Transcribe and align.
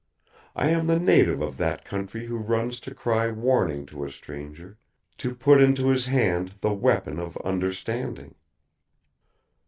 I 0.55 0.69
am 0.69 0.87
the 0.87 0.99
native 0.99 1.41
of 1.43 1.57
that 1.57 1.85
country 1.85 2.25
who 2.25 2.37
runs 2.37 2.79
to 2.79 2.95
cry 2.95 3.29
warning 3.29 3.85
to 3.85 4.03
a 4.03 4.09
stranger; 4.09 4.79
to 5.19 5.35
put 5.35 5.61
into 5.61 5.89
his 5.89 6.07
hand 6.07 6.55
the 6.61 6.73
weapon 6.73 7.19
of 7.19 7.37
understanding." 7.45 8.33